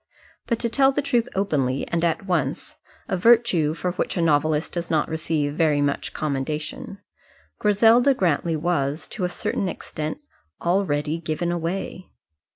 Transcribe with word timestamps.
But 0.47 0.57
to 0.61 0.67
tell 0.67 0.91
the 0.91 1.03
truth 1.03 1.29
openly 1.35 1.87
and 1.89 2.03
at 2.03 2.25
once 2.25 2.75
a 3.07 3.15
virtue 3.15 3.75
for 3.75 3.91
which 3.91 4.17
a 4.17 4.21
novelist 4.23 4.71
does 4.71 4.89
not 4.89 5.07
receive 5.07 5.53
very 5.53 5.79
much 5.79 6.11
commendation 6.11 6.97
Griselda 7.59 8.15
Grantly 8.15 8.55
was, 8.55 9.07
to 9.09 9.25
a 9.25 9.29
certain 9.29 9.69
extent, 9.69 10.17
already 10.59 11.19
given 11.19 11.51
away. 11.51 12.09